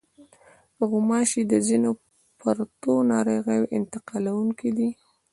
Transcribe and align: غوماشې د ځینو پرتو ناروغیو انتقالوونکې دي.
غوماشې 0.89 1.41
د 1.51 1.53
ځینو 1.67 1.91
پرتو 2.39 2.93
ناروغیو 3.11 3.71
انتقالوونکې 3.77 4.69
دي. 4.77 4.89